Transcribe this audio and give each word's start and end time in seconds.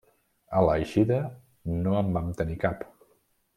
A 0.59 0.63
l'eixida 0.67 1.19
no 1.83 1.95
en 2.01 2.11
vam 2.17 2.35
tenir 2.43 2.59
cap. 2.67 2.85